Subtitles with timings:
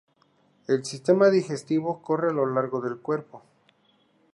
[0.67, 3.43] El sistema digestivo corre a lo largo del cuerpo.